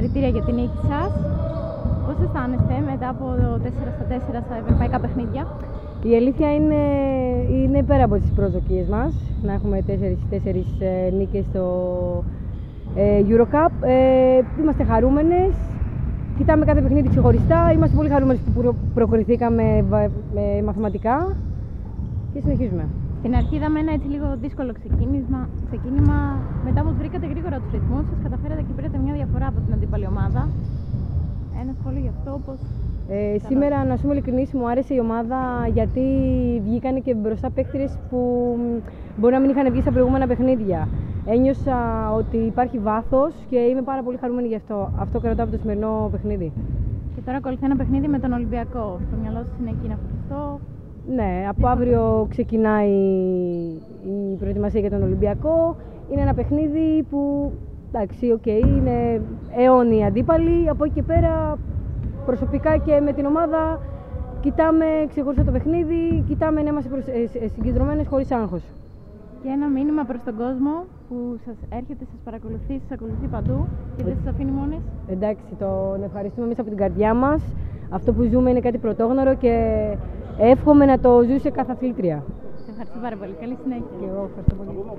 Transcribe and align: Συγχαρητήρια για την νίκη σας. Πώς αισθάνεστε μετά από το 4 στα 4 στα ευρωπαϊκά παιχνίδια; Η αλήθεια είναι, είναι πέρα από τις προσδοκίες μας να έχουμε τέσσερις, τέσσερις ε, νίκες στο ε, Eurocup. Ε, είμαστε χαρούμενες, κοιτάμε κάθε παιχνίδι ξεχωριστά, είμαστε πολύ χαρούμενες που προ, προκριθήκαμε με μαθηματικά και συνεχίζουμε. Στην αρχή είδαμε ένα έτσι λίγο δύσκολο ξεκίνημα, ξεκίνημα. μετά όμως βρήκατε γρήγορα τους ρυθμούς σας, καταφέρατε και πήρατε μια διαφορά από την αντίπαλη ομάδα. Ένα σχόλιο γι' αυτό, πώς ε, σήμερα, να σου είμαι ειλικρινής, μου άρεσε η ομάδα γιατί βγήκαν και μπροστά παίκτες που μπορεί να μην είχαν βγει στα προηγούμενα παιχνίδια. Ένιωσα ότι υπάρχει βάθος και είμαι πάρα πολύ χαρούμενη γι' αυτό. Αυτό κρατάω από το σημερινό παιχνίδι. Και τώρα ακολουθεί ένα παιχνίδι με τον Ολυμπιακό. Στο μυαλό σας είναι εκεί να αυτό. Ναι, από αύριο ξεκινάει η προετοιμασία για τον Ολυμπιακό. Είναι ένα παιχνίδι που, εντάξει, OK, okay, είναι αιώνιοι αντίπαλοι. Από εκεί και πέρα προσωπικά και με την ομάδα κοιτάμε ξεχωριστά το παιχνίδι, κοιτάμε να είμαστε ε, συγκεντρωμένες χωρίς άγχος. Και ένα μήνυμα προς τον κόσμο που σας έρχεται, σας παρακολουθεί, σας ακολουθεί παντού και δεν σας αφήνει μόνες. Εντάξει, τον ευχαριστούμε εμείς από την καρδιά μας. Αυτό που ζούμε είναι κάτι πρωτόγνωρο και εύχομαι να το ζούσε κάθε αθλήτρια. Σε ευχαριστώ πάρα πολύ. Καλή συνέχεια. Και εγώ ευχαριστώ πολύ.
Συγχαρητήρια 0.00 0.38
για 0.38 0.44
την 0.46 0.54
νίκη 0.54 0.80
σας. 0.88 1.12
Πώς 2.06 2.16
αισθάνεστε 2.24 2.74
μετά 2.90 3.08
από 3.08 3.24
το 3.40 3.60
4 3.64 3.92
στα 3.96 4.04
4 4.08 4.42
στα 4.46 4.56
ευρωπαϊκά 4.62 5.00
παιχνίδια; 5.00 5.46
Η 6.02 6.16
αλήθεια 6.16 6.54
είναι, 6.54 6.82
είναι 7.62 7.82
πέρα 7.82 8.04
από 8.04 8.16
τις 8.16 8.30
προσδοκίες 8.30 8.88
μας 8.88 9.12
να 9.42 9.52
έχουμε 9.52 9.82
τέσσερις, 9.82 10.18
τέσσερις 10.30 10.66
ε, 10.80 11.10
νίκες 11.18 11.44
στο 11.50 11.64
ε, 12.94 13.22
Eurocup. 13.30 13.72
Ε, 13.80 14.40
είμαστε 14.60 14.84
χαρούμενες, 14.84 15.52
κοιτάμε 16.38 16.64
κάθε 16.64 16.80
παιχνίδι 16.80 17.08
ξεχωριστά, 17.08 17.72
είμαστε 17.72 17.96
πολύ 17.96 18.08
χαρούμενες 18.08 18.42
που 18.42 18.60
προ, 18.60 18.74
προκριθήκαμε 18.94 19.84
με 20.34 20.62
μαθηματικά 20.64 21.36
και 22.32 22.40
συνεχίζουμε. 22.40 22.84
Στην 23.22 23.34
αρχή 23.40 23.54
είδαμε 23.56 23.78
ένα 23.84 23.92
έτσι 23.92 24.08
λίγο 24.14 24.26
δύσκολο 24.44 24.72
ξεκίνημα, 24.80 25.40
ξεκίνημα. 25.68 26.18
μετά 26.64 26.80
όμως 26.80 26.94
βρήκατε 27.00 27.26
γρήγορα 27.32 27.56
τους 27.62 27.70
ρυθμούς 27.76 28.04
σας, 28.10 28.18
καταφέρατε 28.22 28.62
και 28.66 28.72
πήρατε 28.76 28.89
μια 28.89 28.89
διαφορά 29.30 29.46
από 29.46 29.60
την 29.66 29.74
αντίπαλη 29.74 30.06
ομάδα. 30.06 30.48
Ένα 31.62 31.72
σχόλιο 31.78 32.00
γι' 32.00 32.12
αυτό, 32.16 32.40
πώς 32.46 32.58
ε, 33.08 33.38
σήμερα, 33.38 33.84
να 33.84 33.96
σου 33.96 34.02
είμαι 34.04 34.14
ειλικρινής, 34.14 34.52
μου 34.52 34.68
άρεσε 34.68 34.94
η 34.94 34.98
ομάδα 34.98 35.38
γιατί 35.72 36.06
βγήκαν 36.64 37.02
και 37.02 37.14
μπροστά 37.14 37.50
παίκτες 37.50 37.98
που 38.10 38.20
μπορεί 39.16 39.34
να 39.34 39.40
μην 39.40 39.50
είχαν 39.50 39.70
βγει 39.72 39.80
στα 39.80 39.90
προηγούμενα 39.90 40.26
παιχνίδια. 40.26 40.88
Ένιωσα 41.26 41.78
ότι 42.12 42.36
υπάρχει 42.36 42.78
βάθος 42.78 43.32
και 43.50 43.56
είμαι 43.56 43.82
πάρα 43.82 44.02
πολύ 44.02 44.16
χαρούμενη 44.16 44.48
γι' 44.48 44.54
αυτό. 44.54 44.92
Αυτό 44.98 45.20
κρατάω 45.20 45.44
από 45.44 45.54
το 45.54 45.60
σημερινό 45.60 46.08
παιχνίδι. 46.12 46.52
Και 47.14 47.20
τώρα 47.24 47.36
ακολουθεί 47.36 47.64
ένα 47.64 47.76
παιχνίδι 47.76 48.08
με 48.08 48.18
τον 48.18 48.32
Ολυμπιακό. 48.32 48.98
Στο 49.06 49.16
μυαλό 49.22 49.38
σας 49.38 49.56
είναι 49.60 49.70
εκεί 49.70 49.88
να 49.88 49.94
αυτό. 49.94 50.60
Ναι, 51.14 51.46
από 51.48 51.68
αύριο 51.68 52.26
ξεκινάει 52.30 52.90
η 54.04 54.36
προετοιμασία 54.38 54.80
για 54.80 54.90
τον 54.90 55.02
Ολυμπιακό. 55.02 55.76
Είναι 56.12 56.20
ένα 56.20 56.34
παιχνίδι 56.34 57.06
που, 57.10 57.52
εντάξει, 57.92 58.30
OK, 58.30 58.42
okay, 58.44 58.66
είναι 58.66 59.20
αιώνιοι 59.56 60.04
αντίπαλοι. 60.04 60.68
Από 60.68 60.84
εκεί 60.84 60.94
και 60.94 61.02
πέρα 61.02 61.58
προσωπικά 62.26 62.76
και 62.76 63.00
με 63.00 63.12
την 63.12 63.24
ομάδα 63.26 63.80
κοιτάμε 64.40 64.84
ξεχωριστά 65.08 65.44
το 65.44 65.52
παιχνίδι, 65.52 66.24
κοιτάμε 66.28 66.62
να 66.62 66.68
είμαστε 66.68 66.90
ε, 67.42 67.48
συγκεντρωμένες 67.48 68.06
χωρίς 68.06 68.30
άγχος. 68.30 68.62
Και 69.42 69.48
ένα 69.48 69.66
μήνυμα 69.66 70.04
προς 70.04 70.20
τον 70.24 70.36
κόσμο 70.36 70.84
που 71.08 71.16
σας 71.44 71.56
έρχεται, 71.68 72.04
σας 72.04 72.20
παρακολουθεί, 72.24 72.78
σας 72.82 72.90
ακολουθεί 72.90 73.26
παντού 73.26 73.66
και 73.96 74.02
δεν 74.04 74.14
σας 74.16 74.26
αφήνει 74.32 74.50
μόνες. 74.50 74.80
Εντάξει, 75.08 75.54
τον 75.58 76.02
ευχαριστούμε 76.04 76.46
εμείς 76.46 76.58
από 76.58 76.68
την 76.68 76.78
καρδιά 76.78 77.14
μας. 77.14 77.42
Αυτό 77.90 78.12
που 78.12 78.22
ζούμε 78.22 78.50
είναι 78.50 78.60
κάτι 78.60 78.78
πρωτόγνωρο 78.78 79.34
και 79.34 79.54
εύχομαι 80.38 80.84
να 80.84 80.98
το 80.98 81.22
ζούσε 81.28 81.50
κάθε 81.50 81.72
αθλήτρια. 81.72 82.22
Σε 82.64 82.70
ευχαριστώ 82.70 82.98
πάρα 83.02 83.16
πολύ. 83.16 83.32
Καλή 83.40 83.56
συνέχεια. 83.62 83.94
Και 84.00 84.06
εγώ 84.10 84.22
ευχαριστώ 84.28 84.54
πολύ. 84.54 84.84